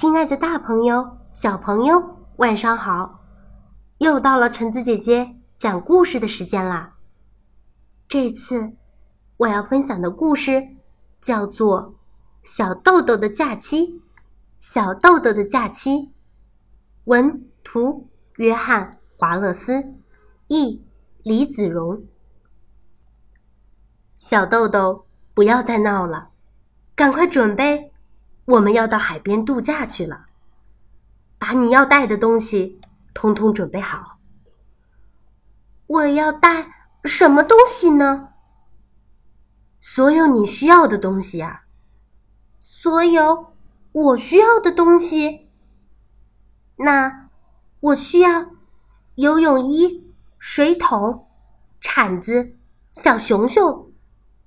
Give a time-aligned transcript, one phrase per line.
[0.00, 2.00] 亲爱的，大朋友、小朋友，
[2.36, 3.18] 晚上好！
[3.98, 6.94] 又到了橙子姐姐讲故事的时间啦。
[8.06, 8.74] 这次
[9.38, 10.68] 我要分享的故事
[11.20, 11.82] 叫做
[12.44, 13.88] 《小豆豆的假期》。
[14.60, 16.12] 小豆豆的假期，
[17.06, 19.96] 文图约翰·华勒斯，
[20.46, 20.80] 译
[21.24, 22.04] 李子荣。
[24.16, 26.28] 小豆豆，不要再闹了，
[26.94, 27.87] 赶快准备，
[28.48, 30.26] 我们要到海边度假去了。
[31.38, 32.80] 把你要带的东西
[33.12, 34.18] 通通准备好。
[35.86, 36.78] 我要带。
[37.04, 38.30] 什么东西呢？
[39.80, 41.62] 所有你需要的东西啊！
[42.58, 43.54] 所有
[43.92, 45.48] 我需要的东西。
[46.76, 47.30] 那
[47.80, 48.46] 我需要
[49.14, 51.28] 游泳衣、水桶、
[51.80, 52.56] 铲子、
[52.92, 53.92] 小熊熊、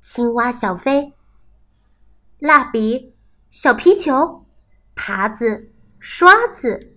[0.00, 1.12] 青蛙小飞、
[2.38, 3.14] 蜡笔、
[3.50, 4.46] 小皮球、
[4.94, 6.96] 耙子、刷子、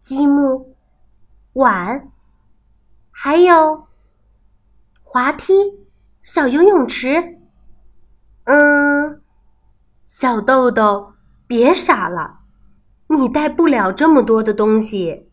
[0.00, 0.76] 积木、
[1.54, 2.12] 碗，
[3.10, 3.88] 还有。
[5.02, 5.52] 滑梯，
[6.22, 7.38] 小游泳池。
[8.44, 9.22] 嗯，
[10.06, 11.14] 小豆豆，
[11.46, 12.40] 别傻了，
[13.08, 15.30] 你带不了这么多的东西。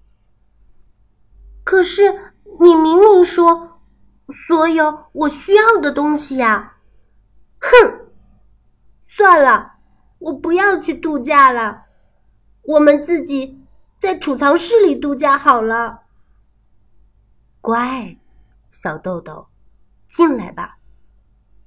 [1.63, 3.81] 可是你明明说
[4.47, 6.77] 所有我需要的东西呀！
[7.59, 8.07] 哼，
[9.05, 9.70] 算了，
[10.21, 11.85] 我不要去度假了，
[12.61, 13.59] 我们自己
[13.99, 16.03] 在储藏室里度假好了。
[17.59, 18.17] 乖，
[18.71, 19.47] 小豆豆。
[20.07, 20.77] 进来吧，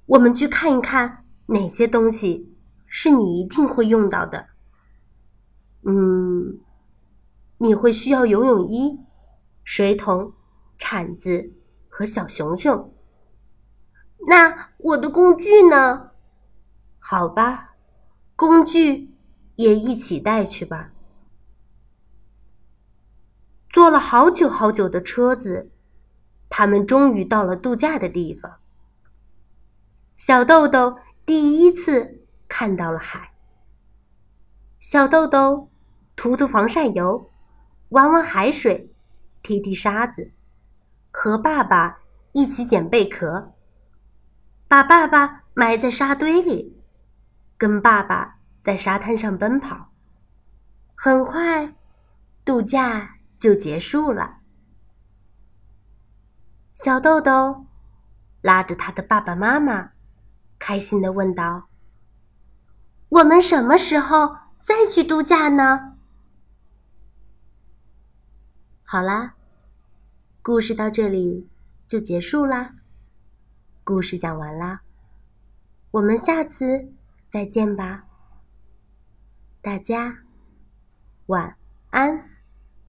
[0.05, 4.49] 我们去看一看哪些东西是你一定会用到的。
[5.81, 6.59] 嗯，
[7.57, 8.99] 你会需要游泳衣、
[9.63, 10.33] 水桶、
[10.77, 11.53] 铲子
[11.89, 12.93] 和小熊熊。
[14.27, 16.11] 那我的工具呢？
[16.99, 17.74] 好吧，
[18.35, 19.13] 工具
[19.55, 20.91] 也一起带去吧。
[23.71, 25.71] 坐了好久好久的车子。
[26.47, 28.59] 他们终于到了度假的地方。
[30.15, 33.33] 小豆豆第一次看到了海。
[34.79, 35.69] 小豆豆
[36.15, 37.29] 涂涂防晒油，
[37.89, 38.93] 玩玩海水，
[39.41, 40.31] 踢踢沙子，
[41.11, 41.99] 和爸爸
[42.31, 43.53] 一起捡贝壳，
[44.67, 46.74] 把爸爸埋在沙堆里，
[47.57, 49.91] 跟爸爸在沙滩上奔跑。
[50.95, 51.75] 很快，
[52.43, 54.37] 度假就结束了。
[56.73, 57.65] 小豆豆
[58.41, 59.91] 拉着他的爸爸妈妈，
[60.59, 61.67] 开心的问道
[63.09, 65.95] ：“我们什么时候再去度假呢？”
[68.83, 69.35] 好啦，
[70.41, 71.49] 故事到这里
[71.87, 72.75] 就结束啦。
[73.83, 74.81] 故事讲完啦，
[75.91, 76.93] 我们下次
[77.35, 78.05] 再见吧。
[79.61, 80.19] 大家
[81.25, 81.57] 晚
[81.89, 82.34] 安。